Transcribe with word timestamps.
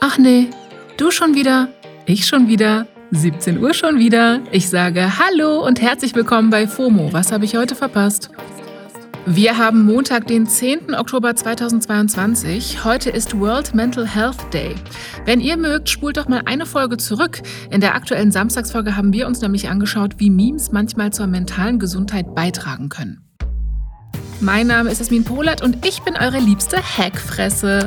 Ach 0.00 0.18
nee, 0.18 0.48
du 0.96 1.10
schon 1.10 1.34
wieder, 1.34 1.68
ich 2.06 2.26
schon 2.26 2.48
wieder, 2.48 2.86
17 3.10 3.62
Uhr 3.62 3.74
schon 3.74 3.98
wieder. 3.98 4.40
Ich 4.52 4.68
sage 4.68 5.18
Hallo 5.18 5.66
und 5.66 5.80
herzlich 5.80 6.14
willkommen 6.14 6.50
bei 6.50 6.66
FOMO. 6.66 7.12
Was 7.12 7.32
habe 7.32 7.44
ich 7.44 7.56
heute 7.56 7.74
verpasst? 7.74 8.30
Wir 9.26 9.58
haben 9.58 9.84
Montag, 9.84 10.26
den 10.26 10.46
10. 10.46 10.94
Oktober 10.94 11.36
2022. 11.36 12.84
Heute 12.84 13.10
ist 13.10 13.38
World 13.38 13.74
Mental 13.74 14.06
Health 14.06 14.52
Day. 14.52 14.74
Wenn 15.26 15.40
ihr 15.40 15.56
mögt, 15.56 15.88
spult 15.88 16.16
doch 16.16 16.26
mal 16.26 16.42
eine 16.46 16.66
Folge 16.66 16.96
zurück. 16.96 17.42
In 17.70 17.80
der 17.80 17.94
aktuellen 17.94 18.32
Samstagsfolge 18.32 18.96
haben 18.96 19.12
wir 19.12 19.26
uns 19.26 19.40
nämlich 19.40 19.68
angeschaut, 19.68 20.14
wie 20.18 20.30
Memes 20.30 20.72
manchmal 20.72 21.12
zur 21.12 21.26
mentalen 21.26 21.78
Gesundheit 21.78 22.34
beitragen 22.34 22.88
können. 22.88 23.22
Mein 24.40 24.68
Name 24.68 24.90
ist 24.90 25.02
Esmin 25.02 25.24
Polat 25.24 25.62
und 25.62 25.86
ich 25.86 26.00
bin 26.00 26.16
eure 26.16 26.38
liebste 26.38 26.78
Hackfresse. 26.78 27.86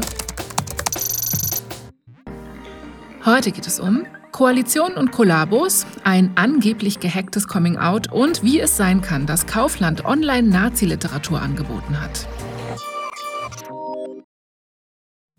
Heute 3.25 3.53
geht 3.53 3.67
es 3.67 3.79
um 3.79 4.05
Koalition 4.33 4.95
und 4.95 5.13
Kollabos, 5.13 5.85
ein 6.03 6.31
angeblich 6.35 6.99
gehacktes 6.99 7.47
Coming-out 7.47 8.11
und 8.11 8.43
wie 8.43 8.59
es 8.59 8.75
sein 8.75 8.99
kann, 8.99 9.25
dass 9.25 9.47
Kaufland 9.47 10.03
online 10.03 10.49
Nazi-Literatur 10.49 11.41
angeboten 11.41 12.01
hat. 12.01 12.27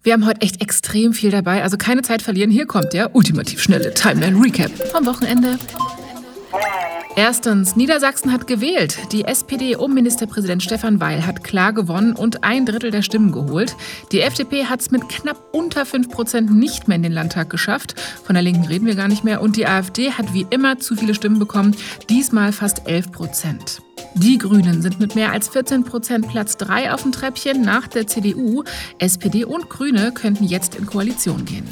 Wir 0.03 0.15
haben 0.15 0.25
heute 0.25 0.41
echt 0.41 0.63
extrem 0.63 1.13
viel 1.13 1.31
dabei, 1.31 1.63
also 1.63 1.77
keine 1.77 2.01
Zeit 2.01 2.23
verlieren. 2.23 2.51
Hier 2.51 2.65
kommt 2.65 2.95
der 2.95 3.15
ultimativ 3.15 3.61
schnelle 3.61 3.93
Timeline-Recap 3.93 4.71
vom 4.91 5.05
Wochenende. 5.05 5.59
Erstens, 7.17 7.77
Niedersachsen 7.77 8.33
hat 8.33 8.49
gewählt. 8.49 8.99
Die 9.13 9.25
SPD 9.25 9.77
um 9.77 9.95
Ministerpräsident 9.95 10.65
Stefan 10.65 11.01
Weil 11.01 11.25
hat 11.25 11.45
klar 11.45 11.73
gewonnen 11.73 12.17
und 12.17 12.43
ein 12.43 12.67
Drittel 12.67 12.91
der 12.91 13.03
Stimmen 13.03 13.31
geholt. 13.31 13.77
Die 14.11 14.21
FDP 14.21 14.65
hat 14.65 14.81
es 14.81 14.91
mit 14.91 15.09
knapp 15.09 15.41
unter 15.53 15.87
5 15.87 16.09
Prozent 16.09 16.51
nicht 16.53 16.89
mehr 16.89 16.97
in 16.97 17.05
den 17.05 17.13
Landtag 17.13 17.51
geschafft. 17.51 17.95
Von 18.25 18.35
der 18.35 18.43
Linken 18.43 18.67
reden 18.67 18.87
wir 18.87 18.97
gar 18.97 19.07
nicht 19.07 19.23
mehr. 19.23 19.43
Und 19.43 19.55
die 19.55 19.65
AfD 19.67 20.11
hat 20.11 20.35
wie 20.35 20.45
immer 20.51 20.81
zu 20.81 20.97
viele 20.97 21.15
Stimmen 21.15 21.39
bekommen, 21.39 21.77
diesmal 22.11 22.51
fast 22.51 22.89
11 22.89 23.13
Prozent. 23.13 23.81
Die 24.15 24.39
Grünen 24.39 24.83
sind 24.83 24.99
mit 24.99 25.15
mehr 25.15 25.31
als 25.31 25.49
14 25.49 25.85
Prozent 25.85 26.27
Platz 26.29 26.57
3 26.57 26.93
auf 26.93 27.03
dem 27.03 27.13
Treppchen 27.13 27.63
nach 27.63 27.87
der 27.87 28.09
CDU. 28.09 28.65
SPD 28.99 29.45
und 29.45 29.69
Grüne 29.69 30.11
könnten 30.13 30.45
jetzt 30.45 30.75
in 30.75 30.87
Koalition 30.87 31.45
gehen. 31.45 31.69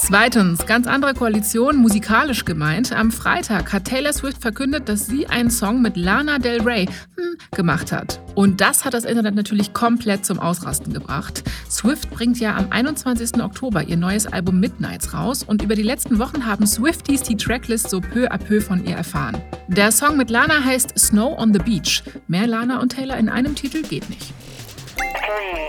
Zweitens, 0.00 0.64
ganz 0.64 0.86
andere 0.86 1.12
Koalition, 1.12 1.76
musikalisch 1.76 2.44
gemeint. 2.44 2.92
Am 2.92 3.10
Freitag 3.10 3.72
hat 3.72 3.84
Taylor 3.84 4.12
Swift 4.12 4.40
verkündet, 4.40 4.88
dass 4.88 5.06
sie 5.06 5.26
einen 5.26 5.50
Song 5.50 5.82
mit 5.82 5.96
Lana 5.96 6.38
Del 6.38 6.62
Rey 6.62 6.86
hm, 6.86 7.36
gemacht 7.50 7.90
hat. 7.90 8.20
Und 8.34 8.60
das 8.60 8.84
hat 8.84 8.94
das 8.94 9.04
Internet 9.04 9.34
natürlich 9.34 9.72
komplett 9.74 10.24
zum 10.24 10.38
Ausrasten 10.38 10.92
gebracht. 10.94 11.42
Swift 11.68 12.10
bringt 12.10 12.38
ja 12.38 12.56
am 12.56 12.68
21. 12.70 13.42
Oktober 13.42 13.82
ihr 13.82 13.96
neues 13.96 14.26
Album 14.26 14.60
Midnights 14.60 15.12
raus 15.12 15.42
und 15.42 15.62
über 15.62 15.74
die 15.74 15.82
letzten 15.82 16.18
Wochen 16.18 16.46
haben 16.46 16.66
Swifties 16.66 17.22
die 17.22 17.36
Tracklist 17.36 17.90
so 17.90 18.00
peu 18.00 18.30
à 18.30 18.38
peu 18.38 18.60
von 18.60 18.86
ihr 18.86 18.94
erfahren. 18.94 19.36
Der 19.66 19.90
Song 19.90 20.16
mit 20.16 20.30
Lana 20.30 20.64
heißt 20.64 20.96
Snow 20.98 21.36
on 21.36 21.52
the 21.52 21.58
Beach. 21.58 22.04
Mehr 22.28 22.46
Lana 22.46 22.80
und 22.80 22.90
Taylor 22.90 23.16
in 23.16 23.28
einem 23.28 23.54
Titel 23.54 23.82
geht 23.82 24.08
nicht. 24.08 24.32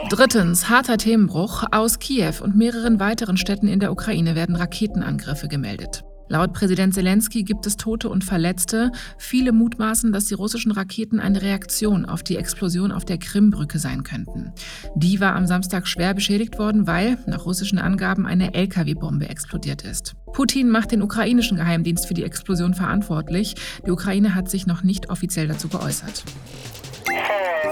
Drittens, 0.10 0.70
harter 0.70 0.98
Themenbruch. 0.98 1.64
Aus 1.72 2.00
Kiew 2.00 2.34
und 2.42 2.56
mehreren 2.56 3.00
weiteren 3.00 3.38
Städten 3.38 3.68
in 3.68 3.80
der 3.80 3.92
Ukraine 3.92 4.36
werden 4.36 4.56
Raketenangriffe 4.56 5.48
gemeldet. 5.48 6.04
Laut 6.32 6.54
Präsident 6.54 6.94
Zelensky 6.94 7.44
gibt 7.44 7.66
es 7.66 7.76
Tote 7.76 8.08
und 8.08 8.24
Verletzte. 8.24 8.92
Viele 9.18 9.52
mutmaßen, 9.52 10.12
dass 10.12 10.26
die 10.26 10.36
russischen 10.36 10.72
Raketen 10.72 11.20
eine 11.20 11.42
Reaktion 11.42 12.06
auf 12.06 12.22
die 12.22 12.38
Explosion 12.38 12.92
auf 12.92 13.04
der 13.04 13.18
Krimbrücke 13.18 13.80
sein 13.80 14.04
könnten. 14.04 14.52
Die 14.96 15.20
war 15.20 15.36
am 15.36 15.48
Samstag 15.48 15.88
schwer 15.88 16.14
beschädigt 16.14 16.60
worden, 16.60 16.86
weil 16.86 17.18
nach 17.26 17.46
russischen 17.46 17.80
Angaben 17.80 18.28
eine 18.28 18.54
Lkw-Bombe 18.54 19.28
explodiert 19.28 19.82
ist. 19.82 20.14
Putin 20.34 20.70
macht 20.70 20.92
den 20.92 21.02
ukrainischen 21.02 21.58
Geheimdienst 21.58 22.06
für 22.06 22.14
die 22.14 22.24
Explosion 22.24 22.76
verantwortlich. 22.76 23.56
Die 23.88 23.92
Ukraine 23.92 24.36
hat 24.36 24.52
sich 24.52 24.68
noch 24.68 24.84
nicht 24.84 25.10
offiziell 25.10 25.48
dazu 25.48 25.68
geäußert. 25.68 26.24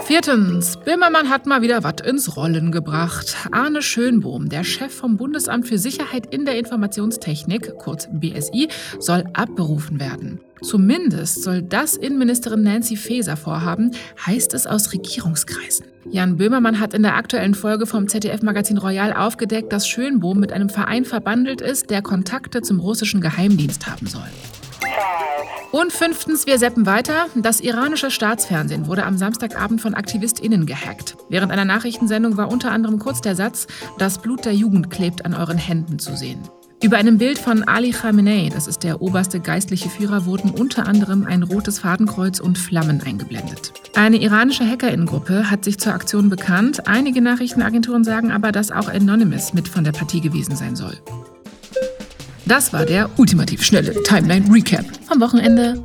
Viertens, 0.08 0.78
Böhmermann 0.78 1.28
hat 1.28 1.44
mal 1.44 1.60
wieder 1.60 1.84
was 1.84 1.96
ins 2.02 2.34
Rollen 2.34 2.72
gebracht. 2.72 3.36
Arne 3.52 3.82
Schönbohm, 3.82 4.48
der 4.48 4.64
Chef 4.64 4.90
vom 4.90 5.18
Bundesamt 5.18 5.68
für 5.68 5.76
Sicherheit 5.76 6.32
in 6.32 6.46
der 6.46 6.58
Informationstechnik, 6.58 7.76
kurz 7.76 8.08
BSI, 8.10 8.68
soll 8.98 9.24
abberufen 9.34 10.00
werden. 10.00 10.40
Zumindest 10.62 11.42
soll 11.42 11.60
das 11.60 11.94
Innenministerin 11.94 12.62
Nancy 12.62 12.96
Faeser 12.96 13.36
vorhaben, 13.36 13.90
heißt 14.24 14.54
es 14.54 14.66
aus 14.66 14.94
Regierungskreisen. 14.94 15.84
Jan 16.10 16.38
Böhmermann 16.38 16.80
hat 16.80 16.94
in 16.94 17.02
der 17.02 17.16
aktuellen 17.16 17.54
Folge 17.54 17.84
vom 17.84 18.08
ZDF-Magazin 18.08 18.78
Royal 18.78 19.12
aufgedeckt, 19.12 19.74
dass 19.74 19.86
Schönbohm 19.86 20.40
mit 20.40 20.54
einem 20.54 20.70
Verein 20.70 21.04
verbandelt 21.04 21.60
ist, 21.60 21.90
der 21.90 22.00
Kontakte 22.00 22.62
zum 22.62 22.80
russischen 22.80 23.20
Geheimdienst 23.20 23.86
haben 23.86 24.06
soll. 24.06 24.22
Und 25.70 25.92
fünftens, 25.92 26.46
wir 26.46 26.58
seppen 26.58 26.86
weiter. 26.86 27.26
Das 27.34 27.60
iranische 27.60 28.10
Staatsfernsehen 28.10 28.86
wurde 28.86 29.04
am 29.04 29.18
Samstagabend 29.18 29.82
von 29.82 29.94
AktivistInnen 29.94 30.64
gehackt. 30.64 31.16
Während 31.28 31.52
einer 31.52 31.66
Nachrichtensendung 31.66 32.38
war 32.38 32.50
unter 32.50 32.70
anderem 32.70 32.98
kurz 32.98 33.20
der 33.20 33.36
Satz, 33.36 33.66
das 33.98 34.18
Blut 34.18 34.46
der 34.46 34.54
Jugend 34.54 34.90
klebt 34.90 35.26
an 35.26 35.34
euren 35.34 35.58
Händen 35.58 35.98
zu 35.98 36.16
sehen. 36.16 36.40
Über 36.82 36.96
einem 36.96 37.18
Bild 37.18 37.38
von 37.38 37.64
Ali 37.64 37.90
Khamenei, 37.90 38.50
das 38.54 38.68
ist 38.68 38.84
der 38.84 39.02
oberste 39.02 39.40
geistliche 39.40 39.90
Führer, 39.90 40.26
wurden 40.26 40.50
unter 40.50 40.86
anderem 40.86 41.26
ein 41.26 41.42
rotes 41.42 41.80
Fadenkreuz 41.80 42.38
und 42.38 42.56
Flammen 42.56 43.02
eingeblendet. 43.02 43.72
Eine 43.94 44.18
iranische 44.18 44.64
Hackerinnengruppe 44.64 45.50
hat 45.50 45.64
sich 45.64 45.78
zur 45.78 45.92
Aktion 45.92 46.30
bekannt. 46.30 46.86
Einige 46.86 47.20
Nachrichtenagenturen 47.20 48.04
sagen 48.04 48.30
aber, 48.30 48.52
dass 48.52 48.70
auch 48.70 48.88
Anonymous 48.88 49.52
mit 49.52 49.68
von 49.68 49.82
der 49.82 49.92
Partie 49.92 50.20
gewesen 50.20 50.54
sein 50.54 50.76
soll. 50.76 50.96
Das 52.48 52.72
war 52.72 52.86
der 52.86 53.10
ultimativ 53.18 53.62
schnelle 53.62 54.02
Timeline 54.04 54.50
Recap 54.50 54.86
vom 55.06 55.20
Wochenende. 55.20 55.84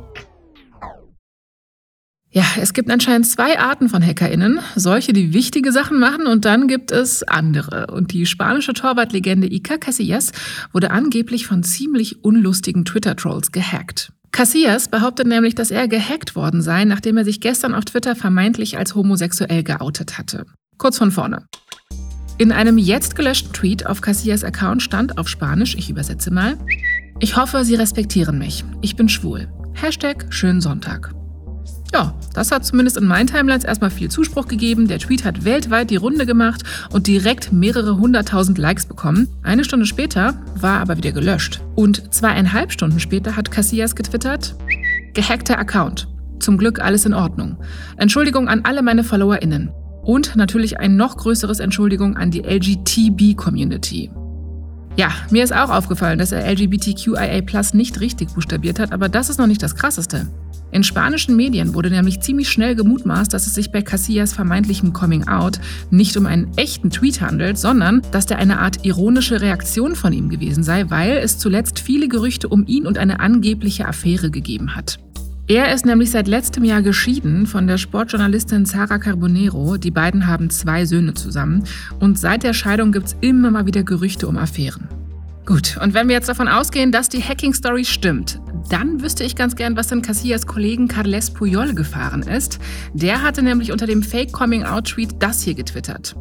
Ja, 2.30 2.42
es 2.58 2.72
gibt 2.72 2.90
anscheinend 2.90 3.26
zwei 3.26 3.58
Arten 3.58 3.90
von 3.90 4.02
HackerInnen. 4.02 4.60
Solche, 4.74 5.12
die 5.12 5.34
wichtige 5.34 5.72
Sachen 5.72 6.00
machen 6.00 6.26
und 6.26 6.46
dann 6.46 6.66
gibt 6.66 6.90
es 6.90 7.22
andere. 7.22 7.88
Und 7.88 8.12
die 8.12 8.24
spanische 8.24 8.72
Torwartlegende 8.72 9.46
Ica 9.46 9.76
Casillas 9.76 10.32
wurde 10.72 10.90
angeblich 10.90 11.46
von 11.46 11.62
ziemlich 11.62 12.24
unlustigen 12.24 12.86
Twitter-Trolls 12.86 13.52
gehackt. 13.52 14.14
Casillas 14.32 14.88
behauptet 14.88 15.26
nämlich, 15.26 15.54
dass 15.54 15.70
er 15.70 15.86
gehackt 15.86 16.34
worden 16.34 16.62
sei, 16.62 16.86
nachdem 16.86 17.18
er 17.18 17.26
sich 17.26 17.42
gestern 17.42 17.74
auf 17.74 17.84
Twitter 17.84 18.16
vermeintlich 18.16 18.78
als 18.78 18.94
homosexuell 18.94 19.62
geoutet 19.62 20.16
hatte. 20.16 20.46
Kurz 20.78 20.96
von 20.96 21.12
vorne. 21.12 21.44
In 22.36 22.50
einem 22.50 22.78
jetzt 22.78 23.14
gelöschten 23.14 23.52
Tweet 23.52 23.86
auf 23.86 24.00
Casillas 24.00 24.42
Account 24.42 24.82
stand 24.82 25.18
auf 25.18 25.28
Spanisch, 25.28 25.76
ich 25.76 25.88
übersetze 25.88 26.32
mal, 26.32 26.56
ich 27.20 27.36
hoffe, 27.36 27.64
Sie 27.64 27.76
respektieren 27.76 28.38
mich. 28.38 28.64
Ich 28.80 28.96
bin 28.96 29.08
schwul. 29.08 29.46
Hashtag 29.74 30.26
schönen 30.30 30.60
Sonntag. 30.60 31.14
Ja, 31.92 32.12
das 32.32 32.50
hat 32.50 32.64
zumindest 32.64 32.96
in 32.96 33.06
meinen 33.06 33.28
Timelines 33.28 33.62
erstmal 33.62 33.90
viel 33.90 34.10
Zuspruch 34.10 34.48
gegeben. 34.48 34.88
Der 34.88 34.98
Tweet 34.98 35.24
hat 35.24 35.44
weltweit 35.44 35.90
die 35.90 35.96
Runde 35.96 36.26
gemacht 36.26 36.64
und 36.90 37.06
direkt 37.06 37.52
mehrere 37.52 37.98
hunderttausend 37.98 38.58
Likes 38.58 38.86
bekommen. 38.86 39.28
Eine 39.44 39.62
Stunde 39.62 39.86
später 39.86 40.34
war 40.56 40.80
aber 40.80 40.96
wieder 40.96 41.12
gelöscht. 41.12 41.60
Und 41.76 42.12
zweieinhalb 42.12 42.72
Stunden 42.72 42.98
später 42.98 43.36
hat 43.36 43.52
Casillas 43.52 43.94
getwittert, 43.94 44.56
gehackter 45.14 45.56
Account. 45.56 46.08
Zum 46.40 46.58
Glück 46.58 46.80
alles 46.80 47.06
in 47.06 47.14
Ordnung. 47.14 47.58
Entschuldigung 47.96 48.48
an 48.48 48.62
alle 48.64 48.82
meine 48.82 49.04
FollowerInnen. 49.04 49.70
Und 50.04 50.36
natürlich 50.36 50.78
ein 50.78 50.96
noch 50.96 51.16
größeres 51.16 51.60
Entschuldigung 51.60 52.16
an 52.16 52.30
die 52.30 52.42
LGTB-Community. 52.42 54.10
Ja, 54.96 55.08
mir 55.30 55.42
ist 55.42 55.54
auch 55.54 55.70
aufgefallen, 55.70 56.18
dass 56.18 56.30
er 56.30 56.48
LGBTQIA 56.48 57.42
nicht 57.72 58.00
richtig 58.00 58.32
buchstabiert 58.32 58.78
hat, 58.78 58.92
aber 58.92 59.08
das 59.08 59.28
ist 59.28 59.38
noch 59.38 59.48
nicht 59.48 59.62
das 59.62 59.74
Krasseste. 59.74 60.28
In 60.70 60.82
spanischen 60.82 61.36
Medien 61.36 61.74
wurde 61.74 61.90
nämlich 61.90 62.20
ziemlich 62.20 62.48
schnell 62.48 62.74
gemutmaßt, 62.74 63.32
dass 63.32 63.46
es 63.46 63.54
sich 63.54 63.70
bei 63.70 63.80
Casillas 63.80 64.32
vermeintlichem 64.32 64.92
Coming-out 64.92 65.60
nicht 65.90 66.16
um 66.16 66.26
einen 66.26 66.50
echten 66.56 66.90
Tweet 66.90 67.20
handelt, 67.20 67.58
sondern 67.58 68.02
dass 68.10 68.26
der 68.26 68.38
eine 68.38 68.58
Art 68.58 68.84
ironische 68.84 69.40
Reaktion 69.40 69.94
von 69.94 70.12
ihm 70.12 70.28
gewesen 70.28 70.64
sei, 70.64 70.90
weil 70.90 71.18
es 71.18 71.38
zuletzt 71.38 71.78
viele 71.78 72.08
Gerüchte 72.08 72.48
um 72.48 72.66
ihn 72.66 72.86
und 72.86 72.98
eine 72.98 73.20
angebliche 73.20 73.86
Affäre 73.86 74.30
gegeben 74.32 74.74
hat. 74.74 74.98
Er 75.46 75.74
ist 75.74 75.84
nämlich 75.84 76.10
seit 76.10 76.26
letztem 76.26 76.64
Jahr 76.64 76.80
geschieden 76.80 77.46
von 77.46 77.66
der 77.66 77.76
Sportjournalistin 77.76 78.64
Sara 78.64 78.98
Carbonero. 78.98 79.76
Die 79.76 79.90
beiden 79.90 80.26
haben 80.26 80.48
zwei 80.48 80.86
Söhne 80.86 81.12
zusammen. 81.12 81.64
Und 82.00 82.18
seit 82.18 82.44
der 82.44 82.54
Scheidung 82.54 82.92
gibt 82.92 83.08
es 83.08 83.16
immer 83.20 83.50
mal 83.50 83.66
wieder 83.66 83.82
Gerüchte 83.82 84.26
um 84.26 84.38
Affären. 84.38 84.88
Gut, 85.44 85.76
und 85.82 85.92
wenn 85.92 86.08
wir 86.08 86.14
jetzt 86.14 86.30
davon 86.30 86.48
ausgehen, 86.48 86.90
dass 86.90 87.10
die 87.10 87.22
Hacking-Story 87.22 87.84
stimmt, 87.84 88.40
dann 88.70 89.02
wüsste 89.02 89.24
ich 89.24 89.36
ganz 89.36 89.54
gern, 89.54 89.76
was 89.76 89.92
in 89.92 90.00
Casillas 90.00 90.46
Kollegen 90.46 90.88
Carles 90.88 91.30
Puyol 91.30 91.74
gefahren 91.74 92.22
ist. 92.22 92.58
Der 92.94 93.22
hatte 93.22 93.42
nämlich 93.42 93.70
unter 93.70 93.86
dem 93.86 94.02
Fake-Coming-Out-Tweet 94.02 95.16
das 95.18 95.42
hier 95.42 95.54
getwittert. 95.54 96.16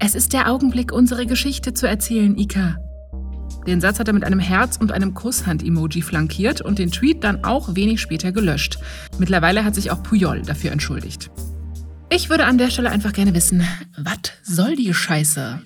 Es 0.00 0.16
ist 0.16 0.32
der 0.32 0.50
Augenblick, 0.50 0.92
unsere 0.92 1.26
Geschichte 1.26 1.72
zu 1.72 1.86
erzählen, 1.86 2.36
Ika. 2.36 2.78
Den 3.66 3.80
Satz 3.80 3.98
hat 3.98 4.06
er 4.08 4.14
mit 4.14 4.24
einem 4.24 4.38
Herz 4.38 4.76
und 4.76 4.92
einem 4.92 5.14
Kusshand-Emoji 5.14 6.02
flankiert 6.02 6.60
und 6.60 6.78
den 6.78 6.92
Tweet 6.92 7.24
dann 7.24 7.44
auch 7.44 7.74
wenig 7.74 8.00
später 8.00 8.30
gelöscht. 8.30 8.78
Mittlerweile 9.18 9.64
hat 9.64 9.74
sich 9.74 9.90
auch 9.90 10.02
Puyol 10.02 10.42
dafür 10.42 10.70
entschuldigt. 10.70 11.30
Ich 12.08 12.30
würde 12.30 12.44
an 12.44 12.58
der 12.58 12.70
Stelle 12.70 12.90
einfach 12.90 13.12
gerne 13.12 13.34
wissen, 13.34 13.66
was 13.98 14.32
soll 14.44 14.76
die 14.76 14.94
Scheiße? 14.94 15.60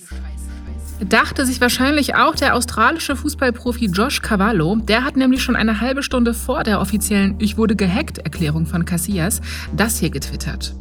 Dachte 1.06 1.44
sich 1.44 1.61
wahrscheinlich 1.61 2.14
auch 2.14 2.35
der 2.35 2.55
australische 2.55 3.17
Fußballprofi 3.17 3.87
Josh 3.87 4.23
Cavallo. 4.23 4.76
Der 4.76 5.05
hat 5.05 5.17
nämlich 5.17 5.43
schon 5.43 5.56
eine 5.56 5.81
halbe 5.81 6.02
Stunde 6.02 6.35
vor 6.35 6.62
der 6.62 6.81
offiziellen 6.81 7.37
Ich 7.38 7.58
wurde 7.58 7.76
gehackt 7.76 8.19
Erklärung 8.19 8.67
von 8.67 8.85
Casillas 8.85 9.41
das 9.75 9.99
hier 9.99 10.11
getwittert. 10.11 10.75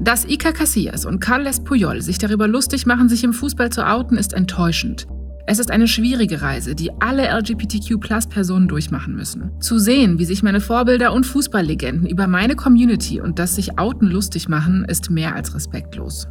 Dass 0.00 0.24
Iker 0.24 0.52
Casillas 0.52 1.04
und 1.04 1.20
Carles 1.20 1.62
Puyol 1.62 2.00
sich 2.02 2.18
darüber 2.18 2.48
lustig 2.48 2.86
machen, 2.86 3.08
sich 3.08 3.22
im 3.22 3.32
Fußball 3.32 3.70
zu 3.70 3.86
outen, 3.86 4.16
ist 4.16 4.32
enttäuschend. 4.32 5.06
Es 5.50 5.58
ist 5.58 5.72
eine 5.72 5.88
schwierige 5.88 6.42
Reise, 6.42 6.76
die 6.76 6.92
alle 7.00 7.28
LGBTQ-Plus-Personen 7.36 8.68
durchmachen 8.68 9.16
müssen. 9.16 9.50
Zu 9.58 9.80
sehen, 9.80 10.20
wie 10.20 10.24
sich 10.24 10.44
meine 10.44 10.60
Vorbilder 10.60 11.12
und 11.12 11.26
Fußballlegenden 11.26 12.08
über 12.08 12.28
meine 12.28 12.54
Community 12.54 13.20
und 13.20 13.40
das 13.40 13.56
sich 13.56 13.76
Outen 13.76 14.06
lustig 14.06 14.48
machen, 14.48 14.84
ist 14.84 15.10
mehr 15.10 15.34
als 15.34 15.52
respektlos. 15.52 16.28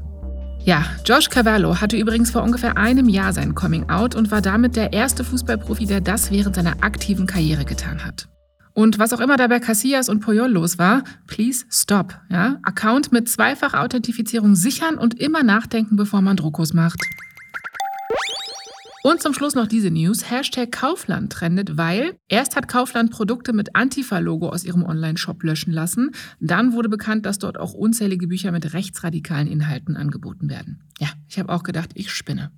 Ja, 0.64 0.86
Josh 1.04 1.30
Cavallo 1.30 1.82
hatte 1.82 1.98
übrigens 1.98 2.32
vor 2.32 2.44
ungefähr 2.44 2.78
einem 2.78 3.10
Jahr 3.10 3.34
sein 3.34 3.56
Coming 3.56 3.90
Out 3.90 4.16
und 4.16 4.32
war 4.32 4.42
damit 4.42 4.78
der 4.78 4.94
erste 4.94 5.26
Fußballprofi, 5.26 5.86
der 5.86 6.00
das 6.00 6.32
während 6.32 6.56
seiner 6.56 6.82
aktiven 6.82 7.28
Karriere 7.28 7.66
getan 7.66 8.06
hat. 8.06 8.30
Und 8.74 9.00
was 9.00 9.12
auch 9.12 9.20
immer 9.20 9.36
dabei 9.36 9.60
Casillas 9.60 10.08
und 10.08 10.22
Poyol 10.22 10.50
los 10.50 10.78
war, 10.78 11.04
please 11.28 11.66
stop. 11.70 12.18
Ja? 12.30 12.60
Account 12.64 13.12
mit 13.12 13.28
Zweifach-Authentifizierung 13.28 14.56
sichern 14.56 14.98
und 14.98 15.20
immer 15.20 15.44
nachdenken, 15.44 15.98
bevor 15.98 16.22
man 16.22 16.38
Druckos 16.38 16.74
macht. 16.74 17.02
Und 19.02 19.22
zum 19.22 19.34
Schluss 19.34 19.56
noch 19.56 19.68
diese 19.68 19.92
News. 19.92 20.30
Hashtag 20.30 20.74
Kaufland 20.74 21.32
trendet, 21.32 21.78
weil 21.78 22.18
erst 22.28 22.58
hat 22.58 22.68
Kaufland 22.68 23.12
Produkte 23.12 23.54
mit 23.54 23.76
Antifa-Logo 23.76 24.50
aus 24.50 24.66
ihrem 24.66 24.84
Online-Shop 24.84 25.42
löschen 25.44 25.72
lassen. 25.72 26.12
Dann 26.42 26.74
wurde 26.74 26.90
bekannt, 26.90 27.26
dass 27.26 27.40
dort 27.40 27.58
auch 27.58 27.74
unzählige 27.74 28.28
Bücher 28.28 28.52
mit 28.52 28.74
rechtsradikalen 28.74 29.48
Inhalten 29.48 29.96
angeboten 29.96 30.50
werden. 30.50 30.84
Ja, 31.00 31.08
ich 31.30 31.40
habe 31.40 31.50
auch 31.54 31.64
gedacht, 31.64 31.92
ich 31.94 32.12
spinne. 32.12 32.52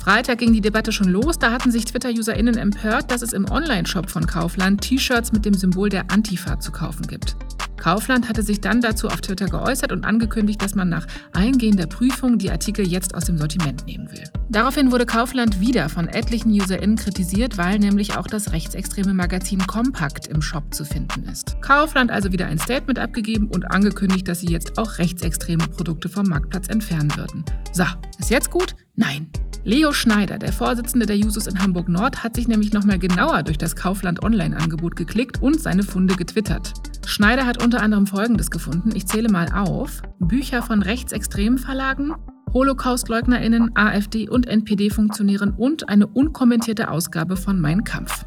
Freitag 0.00 0.38
ging 0.38 0.52
die 0.52 0.60
Debatte 0.60 0.90
schon 0.90 1.08
los. 1.08 1.38
Da 1.38 1.52
hatten 1.52 1.70
sich 1.70 1.84
Twitter-UserInnen 1.84 2.56
empört, 2.56 3.12
dass 3.12 3.22
es 3.22 3.32
im 3.32 3.48
Online-Shop 3.48 4.10
von 4.10 4.26
Kaufland 4.26 4.80
T-Shirts 4.80 5.30
mit 5.30 5.44
dem 5.44 5.54
Symbol 5.54 5.90
der 5.90 6.10
Antifa 6.10 6.58
zu 6.58 6.72
kaufen 6.72 7.06
gibt. 7.06 7.36
Kaufland 7.82 8.28
hatte 8.28 8.44
sich 8.44 8.60
dann 8.60 8.80
dazu 8.80 9.08
auf 9.08 9.20
Twitter 9.22 9.46
geäußert 9.46 9.90
und 9.90 10.04
angekündigt, 10.04 10.62
dass 10.62 10.76
man 10.76 10.88
nach 10.88 11.04
eingehender 11.32 11.88
Prüfung 11.88 12.38
die 12.38 12.52
Artikel 12.52 12.86
jetzt 12.86 13.12
aus 13.16 13.24
dem 13.24 13.38
Sortiment 13.38 13.84
nehmen 13.86 14.08
will. 14.12 14.22
Daraufhin 14.50 14.92
wurde 14.92 15.04
Kaufland 15.04 15.58
wieder 15.58 15.88
von 15.88 16.06
etlichen 16.06 16.52
UserInnen 16.52 16.94
kritisiert, 16.94 17.58
weil 17.58 17.80
nämlich 17.80 18.16
auch 18.16 18.28
das 18.28 18.52
rechtsextreme 18.52 19.14
Magazin 19.14 19.66
Kompakt 19.66 20.28
im 20.28 20.42
Shop 20.42 20.72
zu 20.72 20.84
finden 20.84 21.24
ist. 21.24 21.60
Kaufland 21.60 22.12
also 22.12 22.30
wieder 22.30 22.46
ein 22.46 22.60
Statement 22.60 23.00
abgegeben 23.00 23.48
und 23.48 23.64
angekündigt, 23.64 24.28
dass 24.28 24.38
sie 24.38 24.52
jetzt 24.52 24.78
auch 24.78 24.98
rechtsextreme 24.98 25.66
Produkte 25.66 26.08
vom 26.08 26.26
Marktplatz 26.26 26.68
entfernen 26.68 27.12
würden. 27.16 27.44
So, 27.72 27.84
ist 28.20 28.30
jetzt 28.30 28.52
gut? 28.52 28.76
Nein. 28.94 29.26
Leo 29.64 29.92
Schneider, 29.92 30.38
der 30.38 30.52
Vorsitzende 30.52 31.06
der 31.06 31.16
Jusos 31.16 31.48
in 31.48 31.60
Hamburg 31.60 31.88
Nord, 31.88 32.22
hat 32.22 32.36
sich 32.36 32.46
nämlich 32.46 32.72
nochmal 32.72 33.00
genauer 33.00 33.42
durch 33.42 33.58
das 33.58 33.74
Kaufland 33.74 34.22
Online-Angebot 34.22 34.94
geklickt 34.94 35.42
und 35.42 35.60
seine 35.60 35.82
Funde 35.82 36.14
getwittert. 36.14 36.72
Schneider 37.06 37.46
hat 37.46 37.62
unter 37.62 37.82
anderem 37.82 38.06
Folgendes 38.06 38.50
gefunden. 38.50 38.92
Ich 38.94 39.06
zähle 39.06 39.28
mal 39.28 39.52
auf. 39.52 40.02
Bücher 40.18 40.62
von 40.62 40.82
rechtsextremen 40.82 41.58
Verlagen, 41.58 42.14
Holocaustleugnerinnen, 42.52 43.76
AfD 43.76 44.28
und 44.28 44.46
NPD 44.46 44.90
funktionieren 44.90 45.54
und 45.56 45.88
eine 45.88 46.06
unkommentierte 46.06 46.90
Ausgabe 46.90 47.36
von 47.36 47.60
Mein 47.60 47.84
Kampf. 47.84 48.24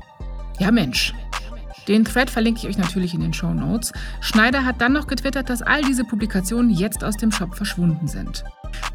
Ja 0.60 0.72
Mensch, 0.72 1.14
den 1.88 2.04
Thread 2.04 2.30
verlinke 2.30 2.62
ich 2.62 2.68
euch 2.68 2.78
natürlich 2.78 3.14
in 3.14 3.22
den 3.22 3.34
Show 3.34 3.54
Notes. 3.54 3.92
Schneider 4.22 4.66
hat 4.66 4.82
dann 4.82 4.94
noch 4.94 5.08
getwittert, 5.08 5.50
dass 5.50 5.62
all 5.62 5.82
diese 5.84 6.04
Publikationen 6.04 6.72
jetzt 6.72 7.04
aus 7.04 7.18
dem 7.18 7.32
Shop 7.32 7.56
verschwunden 7.56 8.08
sind. 8.08 8.44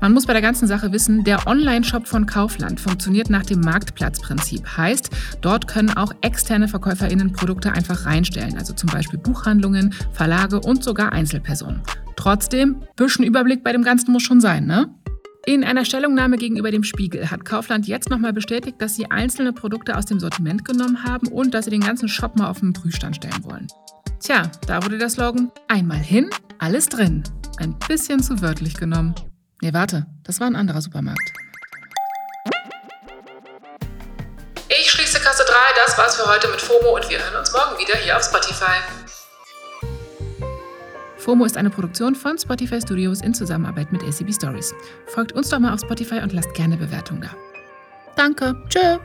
Man 0.00 0.12
muss 0.12 0.26
bei 0.26 0.32
der 0.32 0.42
ganzen 0.42 0.66
Sache 0.66 0.92
wissen, 0.92 1.24
der 1.24 1.46
Online-Shop 1.46 2.06
von 2.06 2.26
Kaufland 2.26 2.80
funktioniert 2.80 3.30
nach 3.30 3.44
dem 3.44 3.60
Marktplatzprinzip. 3.60 4.76
Heißt, 4.76 5.10
dort 5.40 5.68
können 5.68 5.90
auch 5.96 6.12
externe 6.22 6.68
VerkäuferInnen 6.68 7.32
Produkte 7.32 7.72
einfach 7.72 8.06
reinstellen, 8.06 8.56
also 8.56 8.72
zum 8.72 8.88
Beispiel 8.90 9.18
Buchhandlungen, 9.18 9.94
Verlage 10.12 10.60
und 10.60 10.82
sogar 10.82 11.12
Einzelpersonen. 11.12 11.82
Trotzdem, 12.16 12.82
bisschen 12.96 13.24
Überblick 13.24 13.64
bei 13.64 13.72
dem 13.72 13.82
Ganzen 13.82 14.12
muss 14.12 14.22
schon 14.22 14.40
sein, 14.40 14.66
ne? 14.66 14.94
In 15.46 15.64
einer 15.64 15.86
Stellungnahme 15.86 16.36
gegenüber 16.36 16.70
dem 16.70 16.84
Spiegel 16.84 17.30
hat 17.30 17.46
Kaufland 17.46 17.86
jetzt 17.86 18.10
nochmal 18.10 18.34
bestätigt, 18.34 18.76
dass 18.78 18.94
sie 18.94 19.10
einzelne 19.10 19.54
Produkte 19.54 19.96
aus 19.96 20.04
dem 20.04 20.20
Sortiment 20.20 20.66
genommen 20.66 21.02
haben 21.02 21.28
und 21.28 21.54
dass 21.54 21.64
sie 21.64 21.70
den 21.70 21.80
ganzen 21.80 22.08
Shop 22.08 22.36
mal 22.38 22.50
auf 22.50 22.60
den 22.60 22.74
Prüfstand 22.74 23.16
stellen 23.16 23.42
wollen. 23.44 23.66
Tja, 24.20 24.50
da 24.66 24.84
wurde 24.84 24.98
der 24.98 25.08
Slogan 25.08 25.50
einmal 25.66 25.96
hin, 25.96 26.28
alles 26.58 26.90
drin. 26.90 27.22
Ein 27.58 27.74
bisschen 27.88 28.22
zu 28.22 28.42
wörtlich 28.42 28.74
genommen. 28.74 29.14
Nee, 29.62 29.74
warte, 29.74 30.06
das 30.24 30.40
war 30.40 30.46
ein 30.46 30.56
anderer 30.56 30.80
Supermarkt. 30.80 31.32
Ich 34.68 34.90
schließe 34.90 35.20
Kasse 35.20 35.44
3, 35.44 35.52
das 35.84 35.98
war's 35.98 36.16
für 36.16 36.26
heute 36.26 36.48
mit 36.48 36.60
FOMO 36.60 36.94
und 36.94 37.10
wir 37.10 37.18
hören 37.18 37.36
uns 37.36 37.52
morgen 37.52 37.78
wieder 37.78 37.94
hier 37.96 38.16
auf 38.16 38.24
Spotify. 38.24 38.78
FOMO 41.18 41.44
ist 41.44 41.58
eine 41.58 41.68
Produktion 41.68 42.14
von 42.14 42.38
Spotify 42.38 42.80
Studios 42.80 43.20
in 43.20 43.34
Zusammenarbeit 43.34 43.92
mit 43.92 44.02
ACB 44.02 44.32
Stories. 44.32 44.72
Folgt 45.06 45.32
uns 45.32 45.50
doch 45.50 45.58
mal 45.58 45.74
auf 45.74 45.80
Spotify 45.80 46.20
und 46.20 46.32
lasst 46.32 46.54
gerne 46.54 46.78
Bewertungen 46.78 47.20
da. 47.20 47.30
Danke. 48.16 48.54
Tschö. 48.68 48.98